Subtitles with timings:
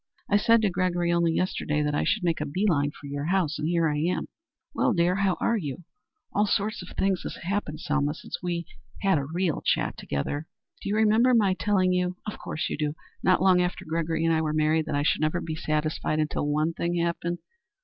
[0.27, 3.25] I said to Gregory only yesterday that I should make a bee line for your
[3.25, 4.29] house, and here I am.
[4.73, 5.83] Well, dear, how are you?
[6.33, 8.65] All sorts of things have happened, Selma, since we've
[9.03, 10.47] had a real chat together.
[10.81, 14.33] Do you remember my telling you of course you do not long after Gregory and
[14.33, 17.37] I were married that I never should be satisfied until one thing happened?